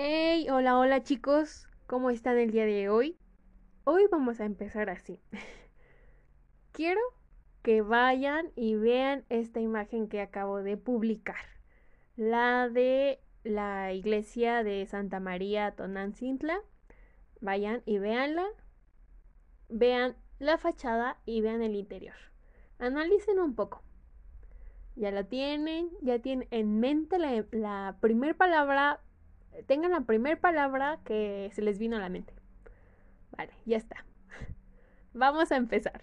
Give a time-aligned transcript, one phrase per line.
[0.00, 3.18] Hey, hola, hola chicos, ¿cómo están el día de hoy?
[3.82, 5.20] Hoy vamos a empezar así.
[6.70, 7.00] Quiero
[7.62, 11.44] que vayan y vean esta imagen que acabo de publicar,
[12.14, 16.60] la de la iglesia de Santa María Tonantzintla.
[17.40, 18.46] Vayan y véanla,
[19.68, 22.14] vean la fachada y vean el interior.
[22.78, 23.82] Analicen un poco.
[24.94, 29.00] Ya la tienen, ya tienen en mente la, la primera palabra
[29.66, 32.32] tengan la primera palabra que se les vino a la mente.
[33.36, 34.04] Vale, ya está.
[35.12, 36.02] Vamos a empezar.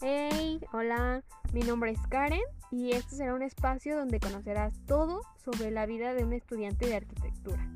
[0.00, 5.70] Hey, hola, mi nombre es Karen y este será un espacio donde conocerás todo sobre
[5.70, 7.66] la vida de un estudiante de arquitectura,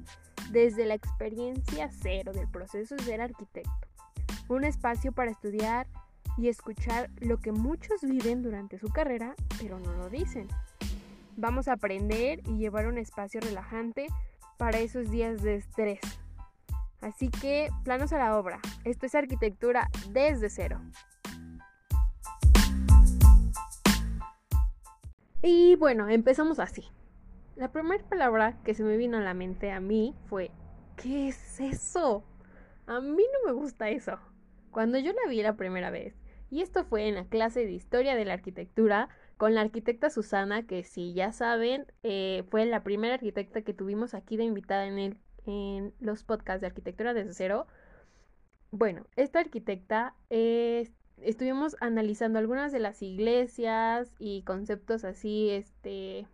[0.51, 3.89] desde la experiencia cero del proceso de ser arquitecto.
[4.49, 5.87] Un espacio para estudiar
[6.37, 10.49] y escuchar lo que muchos viven durante su carrera, pero no lo dicen.
[11.37, 14.07] Vamos a aprender y llevar un espacio relajante
[14.57, 16.01] para esos días de estrés.
[17.01, 18.61] Así que, planos a la obra.
[18.85, 20.81] Esto es arquitectura desde cero.
[25.43, 26.85] Y bueno, empezamos así.
[27.57, 30.51] La primera palabra que se me vino a la mente a mí fue,
[30.97, 32.23] ¿qué es eso?
[32.87, 34.19] A mí no me gusta eso.
[34.71, 36.15] Cuando yo la vi la primera vez,
[36.51, 40.67] y esto fue en la clase de Historia de la Arquitectura con la arquitecta Susana,
[40.67, 45.19] que si ya saben, eh, fue la primera arquitecta que tuvimos aquí de invitada en,
[46.01, 47.67] los podcasts de arquitectura desde cero.
[48.71, 56.29] Bueno, esta arquitecta estuvimos analizando algunas de las iglesias y conceptos así, este,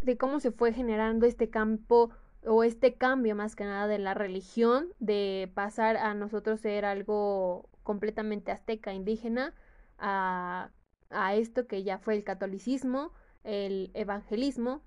[0.00, 2.10] de cómo se fue generando este campo
[2.46, 7.68] o este cambio más que nada de la religión, de pasar a nosotros ser algo
[7.82, 9.54] completamente azteca, indígena,
[9.98, 10.70] a,
[11.10, 13.12] a esto que ya fue el catolicismo,
[13.44, 14.82] el evangelismo.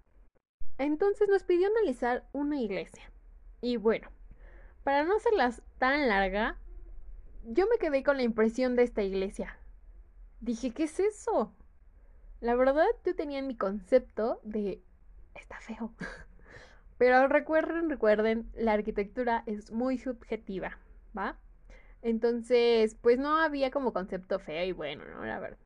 [0.77, 3.11] Entonces nos pidió analizar una iglesia.
[3.61, 4.09] Y bueno,
[4.83, 6.57] para no hacerlas tan larga,
[7.43, 9.57] yo me quedé con la impresión de esta iglesia.
[10.39, 11.53] Dije, ¿qué es eso?
[12.39, 14.83] La verdad, yo tenía mi concepto de...
[15.33, 15.93] está feo.
[16.97, 20.79] Pero recuerden, recuerden, la arquitectura es muy subjetiva,
[21.17, 21.37] ¿va?
[22.01, 25.25] Entonces, pues no había como concepto feo y bueno, ¿no?
[25.25, 25.59] La verdad,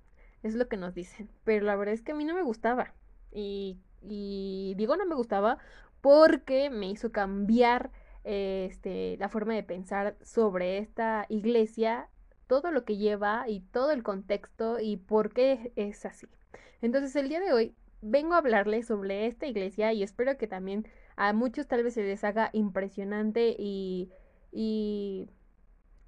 [0.44, 1.30] es lo que nos dicen.
[1.44, 2.94] Pero la verdad es que a mí no me gustaba.
[3.32, 5.58] Y, y digo no me gustaba
[6.02, 7.92] porque me hizo cambiar
[8.24, 12.10] este, la forma de pensar sobre esta iglesia,
[12.48, 16.28] todo lo que lleva y todo el contexto y por qué es así.
[16.82, 20.88] Entonces el día de hoy vengo a hablarles sobre esta iglesia y espero que también
[21.22, 24.10] a muchos tal vez se les haga impresionante y,
[24.52, 25.30] y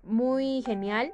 [0.01, 1.13] muy genial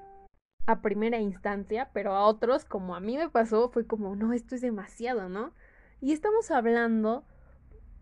[0.67, 4.55] a primera instancia, pero a otros, como a mí me pasó, fue como, no, esto
[4.55, 5.53] es demasiado, ¿no?
[5.99, 7.25] Y estamos hablando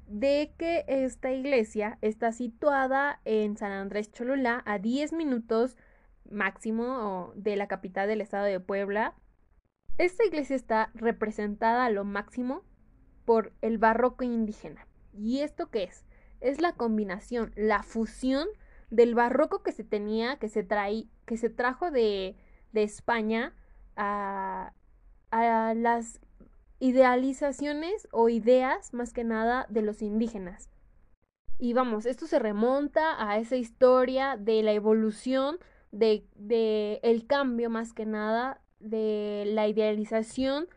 [0.05, 5.77] de que esta iglesia está situada en San Andrés Cholula, a 10 minutos
[6.29, 9.15] máximo de la capital del estado de Puebla.
[9.97, 12.61] Esta iglesia está representada a lo máximo
[13.25, 14.86] por el barroco indígena.
[15.17, 16.05] ¿Y esto qué es?
[16.39, 18.47] Es la combinación, la fusión
[18.89, 20.67] del barroco que se tenía, que se,
[21.25, 22.35] que se trajo de,
[22.71, 23.53] de España
[23.95, 24.73] a,
[25.31, 26.21] a las
[26.79, 30.69] idealizaciones o ideas más que nada de los indígenas.
[31.59, 35.57] Y vamos, esto se remonta a esa historia de la evolución,
[35.91, 40.67] de, de el cambio más que nada, de la idealización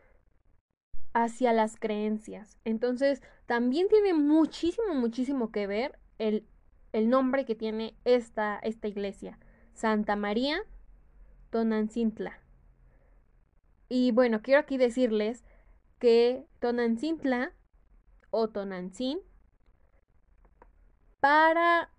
[1.13, 2.57] hacia las creencias.
[2.65, 6.45] Entonces, también tiene muchísimo, muchísimo que ver el
[6.93, 9.39] el nombre que tiene esta, esta iglesia,
[9.73, 10.61] Santa María
[11.49, 12.39] Tonancintla.
[13.89, 15.43] Y bueno, quiero aquí decirles
[15.99, 17.53] que Tonancintla
[18.29, 19.19] o Tonancín
[21.19, 21.91] para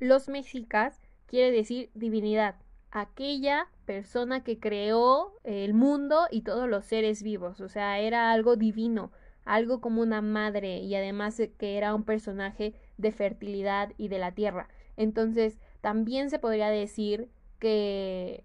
[0.00, 2.56] los mexicas quiere decir divinidad,
[2.90, 8.56] aquella persona que creó el mundo y todos los seres vivos, o sea, era algo
[8.56, 9.12] divino,
[9.44, 14.32] algo como una madre y además que era un personaje de fertilidad y de la
[14.32, 14.68] tierra.
[14.96, 18.44] Entonces, también se podría decir que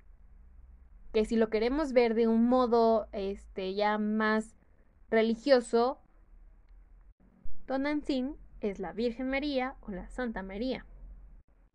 [1.16, 4.54] que si lo queremos ver de un modo este ya más
[5.10, 6.02] religioso,
[7.68, 10.86] Tonantzin es la Virgen María o la Santa María.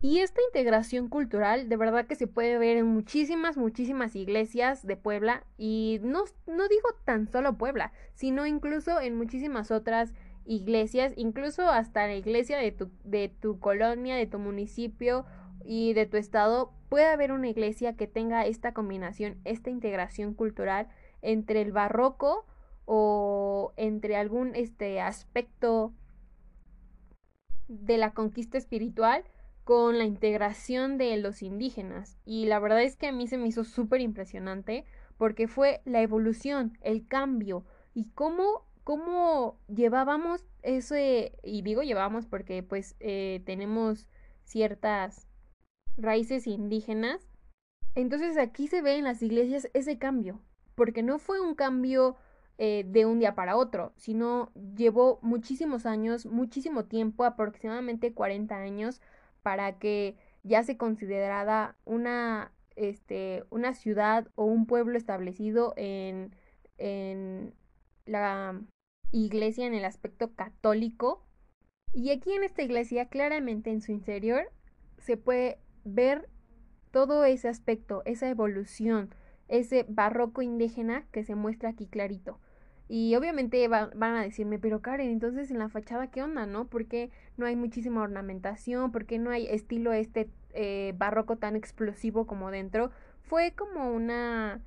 [0.03, 4.97] Y esta integración cultural de verdad que se puede ver en muchísimas, muchísimas iglesias de
[4.97, 10.13] Puebla y no, no digo tan solo Puebla, sino incluso en muchísimas otras
[10.45, 15.27] iglesias, incluso hasta la iglesia de tu, de tu colonia, de tu municipio
[15.63, 20.87] y de tu estado, puede haber una iglesia que tenga esta combinación, esta integración cultural
[21.21, 22.47] entre el barroco
[22.85, 25.93] o entre algún este aspecto
[27.67, 29.23] de la conquista espiritual
[29.63, 32.17] con la integración de los indígenas.
[32.25, 34.85] Y la verdad es que a mí se me hizo súper impresionante
[35.17, 37.63] porque fue la evolución, el cambio
[37.93, 44.09] y cómo, cómo llevábamos ese, y digo llevábamos porque pues eh, tenemos
[44.43, 45.27] ciertas
[45.97, 47.27] raíces indígenas.
[47.93, 50.41] Entonces aquí se ve en las iglesias ese cambio,
[50.75, 52.15] porque no fue un cambio
[52.57, 59.01] eh, de un día para otro, sino llevó muchísimos años, muchísimo tiempo, aproximadamente 40 años,
[59.43, 66.35] para que ya se considerara una, este, una ciudad o un pueblo establecido en,
[66.77, 67.53] en
[68.05, 68.59] la
[69.11, 71.25] iglesia en el aspecto católico.
[71.93, 74.49] Y aquí en esta iglesia, claramente en su interior,
[74.97, 76.29] se puede ver
[76.91, 79.13] todo ese aspecto, esa evolución,
[79.47, 82.39] ese barroco indígena que se muestra aquí clarito.
[82.93, 86.67] Y obviamente van a decirme, pero Karen, entonces en la fachada, ¿qué onda, no?
[86.67, 88.91] ¿Por qué no hay muchísima ornamentación?
[88.91, 92.91] ¿Por qué no hay estilo este eh, barroco tan explosivo como dentro?
[93.21, 94.59] Fue como una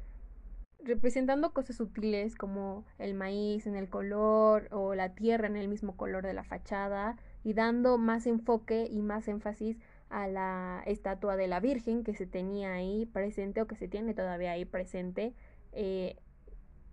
[0.82, 5.94] representando cosas sutiles como el maíz en el color o la tierra en el mismo
[5.94, 9.77] color de la fachada y dando más enfoque y más énfasis
[10.09, 14.15] a la estatua de la Virgen que se tenía ahí presente o que se tiene
[14.15, 15.35] todavía ahí presente
[15.73, 16.17] eh,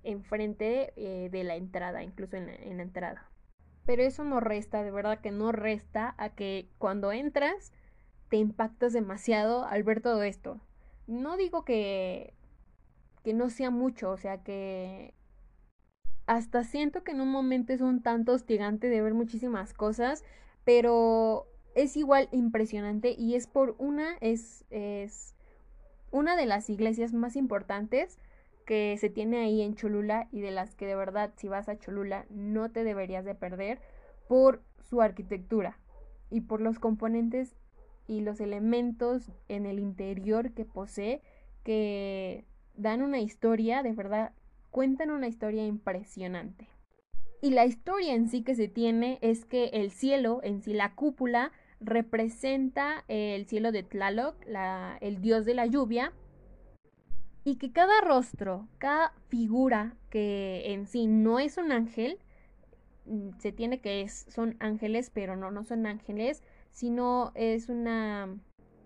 [0.03, 3.29] enfrente eh, de la entrada, incluso en la, entrada.
[3.85, 7.71] Pero eso no resta, de verdad que no resta a que cuando entras
[8.29, 10.61] te impactas demasiado al ver todo esto.
[11.07, 12.33] No digo que,
[13.23, 15.13] que no sea mucho, o sea que
[16.27, 20.23] hasta siento que en un momento es un tanto hostigante de ver muchísimas cosas,
[20.63, 25.35] pero es igual impresionante y es por una, es, es
[26.11, 28.19] una de las iglesias más importantes
[28.71, 31.77] que se tiene ahí en Cholula y de las que de verdad si vas a
[31.77, 33.81] Cholula no te deberías de perder
[34.29, 35.77] por su arquitectura
[36.29, 37.57] y por los componentes
[38.07, 41.21] y los elementos en el interior que posee
[41.65, 42.45] que
[42.77, 44.31] dan una historia, de verdad,
[44.69, 46.69] cuentan una historia impresionante.
[47.41, 50.95] Y la historia en sí que se tiene es que el cielo, en sí la
[50.95, 51.51] cúpula,
[51.81, 54.35] representa el cielo de Tlaloc,
[55.01, 56.13] el dios de la lluvia,
[57.43, 62.19] y que cada rostro, cada figura que en sí no es un ángel,
[63.05, 68.29] mm, se tiene que es, son ángeles, pero no, no son ángeles, sino es una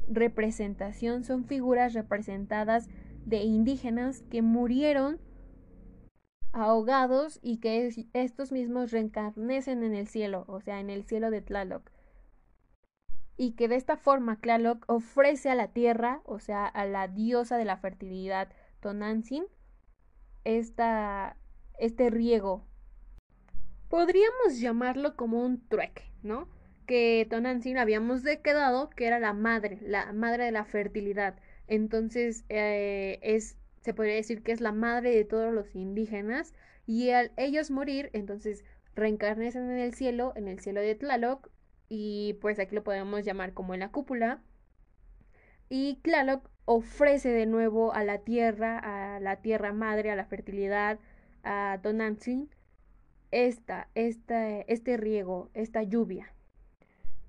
[0.08, 2.88] representación, son figuras representadas
[3.26, 5.20] de indígenas que murieron
[6.54, 11.42] ahogados y que estos mismos reencarnecen en el cielo, o sea, en el cielo de
[11.42, 11.95] Tlaloc
[13.38, 17.58] y que de esta forma Tlaloc ofrece a la tierra, o sea, a la diosa
[17.58, 18.50] de la fertilidad
[18.80, 19.46] Tonantzin,
[20.44, 21.38] esta,
[21.78, 22.66] este riego.
[23.90, 26.48] Podríamos llamarlo como un trueque, ¿no?
[26.86, 31.36] Que Tonantzin habíamos quedado que era la madre, la madre de la fertilidad.
[31.68, 36.54] Entonces, eh, es, se podría decir que es la madre de todos los indígenas
[36.86, 38.64] y al ellos morir, entonces
[38.96, 41.50] reencarnecen en el cielo, en el cielo de Tlaloc,
[41.90, 44.42] y pues aquí lo podemos llamar como en la cúpula.
[45.70, 51.00] Y Tlaloc ofrece de nuevo a la tierra, a la tierra madre, a la fertilidad,
[51.44, 52.50] a Tonantzin,
[53.32, 56.34] esta, esta, este riego, esta lluvia.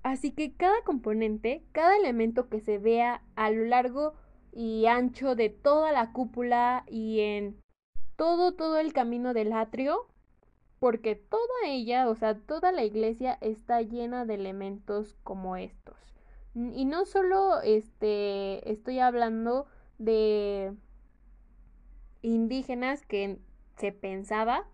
[0.03, 4.13] Así que cada componente, cada elemento que se vea a lo largo
[4.53, 7.61] y ancho de toda la cúpula y en
[8.15, 10.07] todo, todo el camino del atrio,
[10.79, 15.95] porque toda ella, o sea, toda la iglesia está llena de elementos como estos.
[16.53, 19.67] Y no solo este estoy hablando
[19.99, 20.73] de
[22.21, 23.39] indígenas que
[23.77, 24.67] se pensaba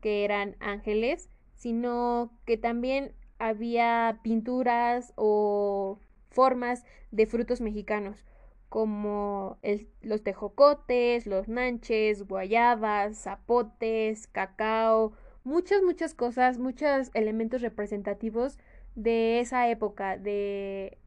[0.00, 5.98] que eran ángeles, sino que también había pinturas o
[6.30, 8.24] formas de frutos mexicanos,
[8.68, 9.58] como
[10.02, 15.12] los tejocotes, los nanches, guayabas, zapotes, cacao,
[15.48, 18.58] muchas, muchas cosas, muchos elementos representativos
[18.94, 20.98] de esa época de,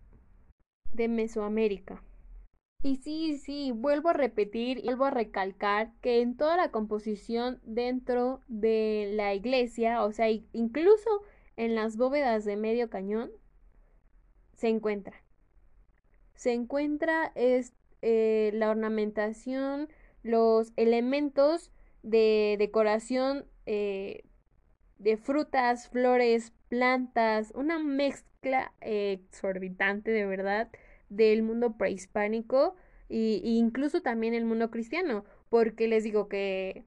[0.93, 2.03] de Mesoamérica.
[2.83, 7.59] Y sí, sí, vuelvo a repetir y vuelvo a recalcar que en toda la composición
[7.63, 11.21] dentro de la iglesia, o sea, incluso
[11.55, 13.29] en las bóvedas de medio cañón,
[14.55, 15.23] se encuentra.
[16.33, 19.89] Se encuentra es, eh, la ornamentación,
[20.23, 21.71] los elementos
[22.01, 24.23] de decoración eh,
[25.01, 30.69] de frutas, flores, plantas, una mezcla exorbitante de verdad
[31.09, 32.75] del mundo prehispánico
[33.09, 36.85] e incluso también el mundo cristiano, porque les digo que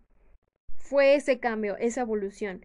[0.79, 2.65] fue ese cambio, esa evolución.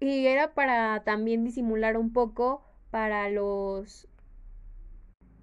[0.00, 4.08] Y era para también disimular un poco para los...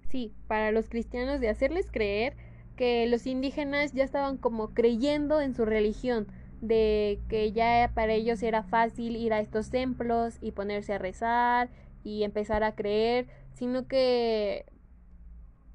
[0.08, 2.36] Sí, para los cristianos de hacerles creer
[2.76, 6.26] que los indígenas ya estaban como creyendo en su religión,
[6.62, 11.68] de que ya para ellos era fácil ir a estos templos y ponerse a rezar
[12.04, 14.64] y empezar a creer, sino que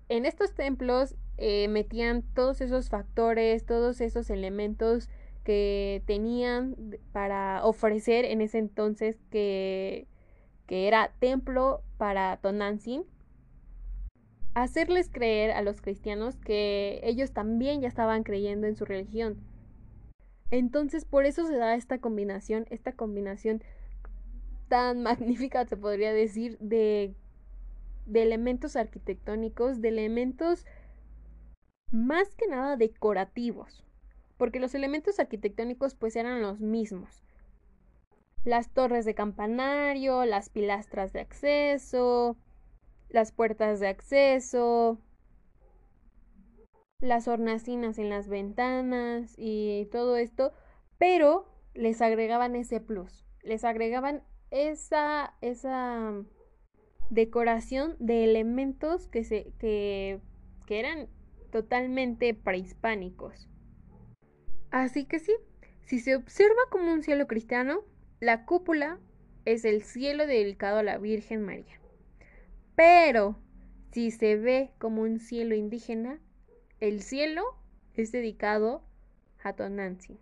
[0.09, 5.09] en estos templos eh, metían todos esos factores, todos esos elementos
[5.43, 6.75] que tenían
[7.11, 10.07] para ofrecer en ese entonces que,
[10.67, 13.03] que era templo para Tonantzin,
[14.53, 19.37] hacerles creer a los cristianos que ellos también ya estaban creyendo en su religión.
[20.51, 23.63] Entonces por eso se da esta combinación, esta combinación
[24.67, 27.13] tan magnífica se podría decir de,
[28.05, 30.65] de elementos arquitectónicos, de elementos
[31.91, 33.85] más que nada decorativos,
[34.37, 37.23] porque los elementos arquitectónicos pues eran los mismos.
[38.43, 42.37] Las torres de campanario, las pilastras de acceso,
[43.09, 44.99] las puertas de acceso,
[46.99, 50.53] las hornacinas en las ventanas y todo esto,
[50.97, 56.13] pero les agregaban ese plus, les agregaban esa, esa
[57.09, 60.19] decoración de elementos que, se, que,
[60.65, 61.07] que eran
[61.51, 63.47] totalmente prehispánicos.
[64.71, 65.33] Así que sí,
[65.85, 67.83] si se observa como un cielo cristiano,
[68.19, 68.99] la cúpula
[69.45, 71.79] es el cielo dedicado a la Virgen María.
[72.75, 73.37] Pero
[73.91, 76.19] si se ve como un cielo indígena,
[76.79, 77.43] el cielo
[77.95, 78.83] es dedicado
[79.43, 80.19] a Tonantzin.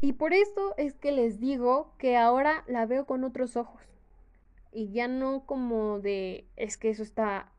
[0.00, 3.82] Y por esto es que les digo que ahora la veo con otros ojos.
[4.72, 7.52] Y ya no como de es que eso está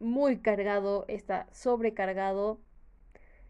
[0.00, 2.60] muy cargado, está sobrecargado.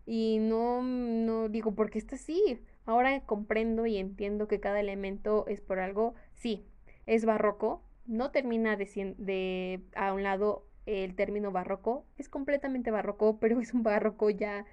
[0.05, 2.61] Y no, no digo porque está así.
[2.85, 6.15] Ahora comprendo y entiendo que cada elemento es por algo.
[6.35, 6.67] Sí,
[7.07, 7.83] es barroco.
[8.05, 12.05] No termina de, de a un lado el término barroco.
[12.19, 14.65] Es completamente barroco, pero es un barroco ya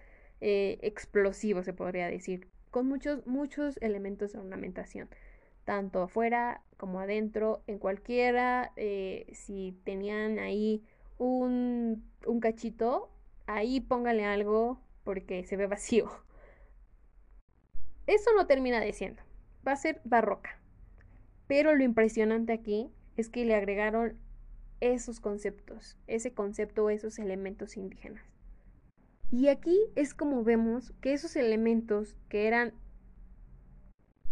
[0.41, 2.47] eh, explosivo, se podría decir.
[2.71, 5.09] Con muchos, muchos elementos de ornamentación.
[5.65, 8.71] Tanto afuera como adentro, en cualquiera.
[8.75, 10.83] Eh, si tenían ahí
[11.17, 13.09] un, un cachito,
[13.47, 16.09] ahí póngale algo porque se ve vacío.
[18.07, 19.21] Eso no termina de siendo.
[19.67, 20.59] Va a ser barroca.
[21.47, 24.17] Pero lo impresionante aquí es que le agregaron
[24.81, 28.23] esos conceptos, ese concepto, esos elementos indígenas.
[29.31, 32.73] Y aquí es como vemos que esos elementos que eran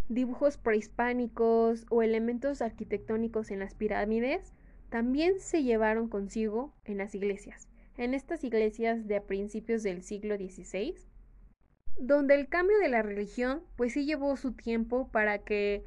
[0.09, 4.53] dibujos prehispánicos o elementos arquitectónicos en las pirámides
[4.89, 10.37] también se llevaron consigo en las iglesias, en estas iglesias de a principios del siglo
[10.37, 10.95] XVI,
[11.99, 15.83] donde el cambio de la religión pues sí llevó su tiempo para que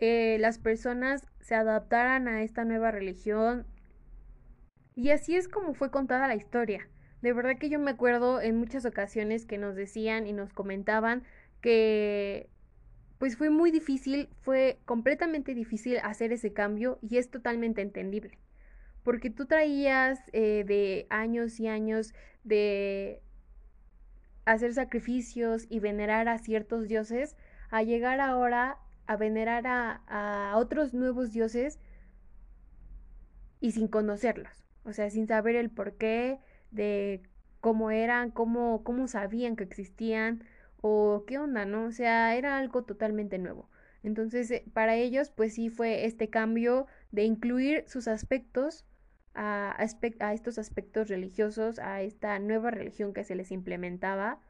[0.00, 3.66] eh, las personas se adaptaran a esta nueva religión
[4.94, 6.88] y así es como fue contada la historia.
[7.22, 11.22] De verdad que yo me acuerdo en muchas ocasiones que nos decían y nos comentaban
[11.60, 12.48] que
[13.18, 18.38] pues fue muy difícil, fue completamente difícil hacer ese cambio y es totalmente entendible.
[19.04, 23.22] Porque tú traías eh, de años y años de
[24.44, 27.36] hacer sacrificios y venerar a ciertos dioses,
[27.70, 31.78] a llegar ahora a venerar a, a otros nuevos dioses
[33.60, 34.61] y sin conocerlos.
[34.84, 37.22] O sea, sin saber el porqué de
[37.60, 40.44] cómo eran, cómo, cómo sabían que existían,
[40.82, 41.84] o qué onda, ¿no?
[41.84, 43.70] O sea, era algo totalmente nuevo.
[44.02, 48.84] Entonces, eh, para ellos, pues sí fue este cambio de incluir sus aspectos
[49.34, 54.40] a, a, estos aspectos religiosos, a esta nueva religión que se les implementaba.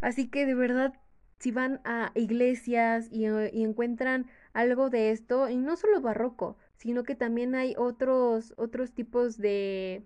[0.00, 0.94] Así que de verdad,
[1.38, 7.02] si van a iglesias y, y encuentran algo de esto, y no solo barroco, sino
[7.02, 10.02] que también hay otros, otros tipos de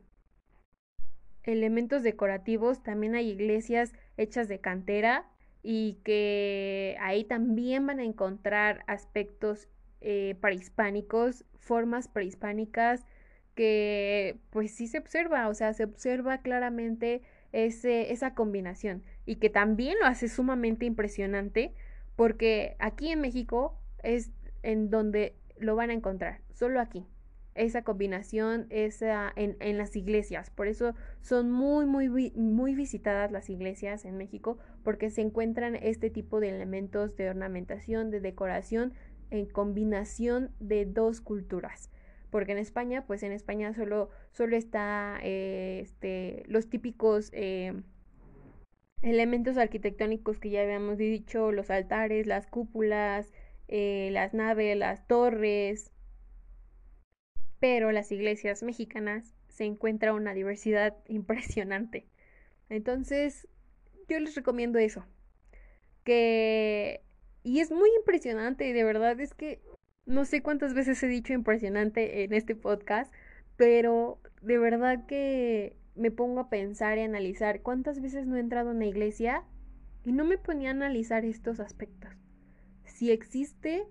[1.45, 5.31] elementos decorativos, también hay iglesias hechas de cantera
[5.63, 9.69] y que ahí también van a encontrar aspectos
[10.01, 13.07] eh, prehispánicos, formas prehispánicas
[13.55, 19.49] que pues sí se observa, o sea, se observa claramente ese, esa combinación y que
[19.49, 21.73] también lo hace sumamente impresionante
[22.17, 24.33] porque aquí en México es
[24.65, 27.07] en donde lo van a encontrar, solo aquí
[27.55, 30.51] esa combinación esa en, en, las iglesias.
[30.51, 36.11] Por eso son muy, muy, muy visitadas las iglesias en México, porque se encuentran este
[36.11, 38.93] tipo de elementos de ornamentación, de decoración,
[39.31, 41.91] en combinación de dos culturas.
[42.31, 47.73] Porque en España, pues en España solo, solo está eh, este, los típicos eh,
[49.03, 53.33] elementos arquitectónicos que ya habíamos dicho, los altares, las cúpulas,
[53.69, 55.91] eh, las naves, las torres.
[57.61, 62.07] Pero las iglesias mexicanas se encuentra una diversidad impresionante.
[62.69, 63.49] Entonces,
[64.09, 65.05] yo les recomiendo eso.
[66.05, 67.03] Que...
[67.43, 69.61] Y es muy impresionante, de verdad es que
[70.07, 73.13] no sé cuántas veces he dicho impresionante en este podcast,
[73.57, 78.71] pero de verdad que me pongo a pensar y analizar cuántas veces no he entrado
[78.71, 79.45] a una iglesia
[80.05, 82.24] y no me ponía a analizar estos aspectos.
[82.95, 83.89] Si existe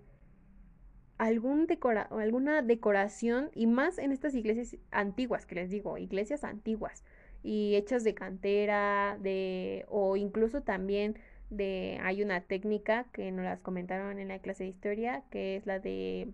[1.18, 7.04] algún decora alguna decoración y más en estas iglesias antiguas que les digo, iglesias antiguas
[7.44, 11.20] y hechas de cantera, de o incluso también
[11.50, 15.66] de hay una técnica que nos las comentaron en la clase de historia, que es
[15.66, 16.30] la de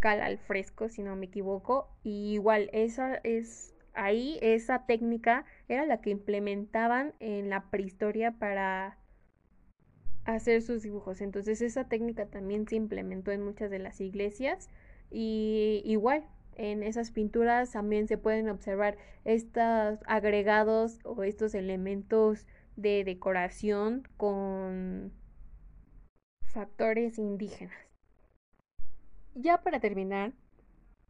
[0.00, 5.86] cal al fresco, si no me equivoco, y igual esa es ahí esa técnica era
[5.86, 8.98] la que implementaban en la prehistoria para
[10.24, 11.20] hacer sus dibujos.
[11.20, 14.70] Entonces esa técnica también se implementó en muchas de las iglesias
[15.10, 16.24] y igual
[16.56, 25.12] en esas pinturas también se pueden observar estos agregados o estos elementos de decoración con
[26.46, 27.76] factores indígenas.
[29.34, 30.32] Ya para terminar,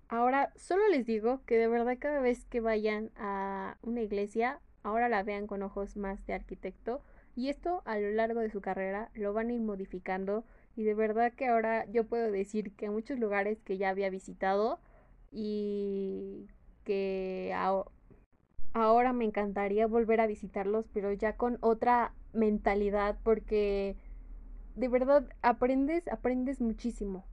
[0.08, 5.10] ahora solo les digo que de verdad cada vez que vayan a una iglesia, ahora
[5.10, 7.02] la vean con ojos más de arquitecto
[7.36, 10.44] y esto a lo largo de su carrera lo van a ir modificando
[10.76, 14.80] y de verdad que ahora yo puedo decir que muchos lugares que ya había visitado
[15.30, 16.46] y
[16.84, 17.52] que
[18.72, 23.96] ahora me encantaría volver a visitarlos, pero ya con otra mentalidad porque
[24.74, 27.24] de verdad aprendes, aprendes muchísimo.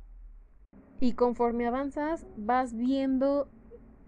[0.99, 3.49] Y conforme avanzas vas viendo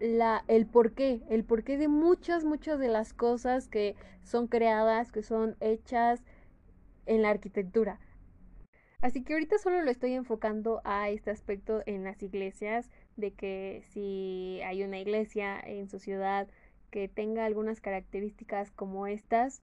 [0.04, 5.22] la, el porqué, el porqué de muchas, muchas de las cosas que son creadas, que
[5.22, 6.22] son hechas
[7.06, 7.98] en la arquitectura.
[9.00, 13.82] Así que ahorita solo lo estoy enfocando a este aspecto en las iglesias, de que
[13.92, 16.48] si hay una iglesia en su ciudad
[16.90, 19.62] que tenga algunas características como estas,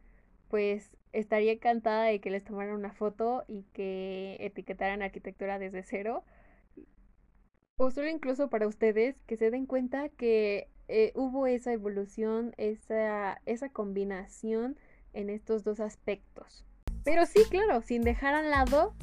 [0.49, 6.23] pues estaría encantada de que les tomaran una foto y que etiquetaran arquitectura desde cero
[7.81, 13.41] o solo incluso para ustedes que se den cuenta que eh, hubo esa evolución, esa,
[13.47, 14.77] esa combinación
[15.13, 16.63] en estos dos aspectos.
[17.03, 18.93] Pero sí, claro, sin dejar al lado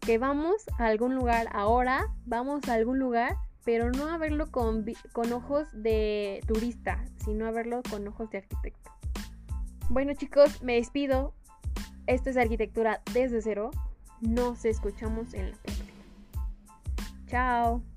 [0.00, 4.84] que vamos a algún lugar ahora, vamos a algún lugar, pero no a verlo con,
[5.12, 8.90] con ojos de turista, sino a verlo con ojos de arquitecto.
[9.90, 11.34] Bueno chicos, me despido.
[12.08, 13.70] Esto es arquitectura desde cero.
[14.20, 15.95] Nos escuchamos en la próxima.
[17.26, 17.95] Tchau!